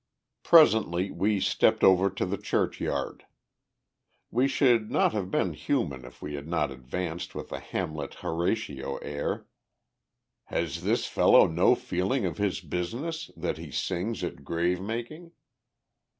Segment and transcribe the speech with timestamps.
[0.41, 3.25] Presently we stepped over to the churchyard.
[4.31, 8.97] We should not have been human if we had not advanced with a Hamlet Horatio
[8.97, 9.45] air:
[10.45, 15.33] "Has this fellow no feeling of his business, that he sings at grave making?"